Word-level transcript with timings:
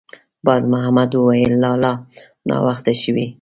باز 0.45 0.63
محمد 0.71 1.09
ویې 1.15 1.23
ویل: 1.27 1.53
«لالا! 1.63 1.93
ناوخته 2.49 2.91
شوې.» 3.01 3.25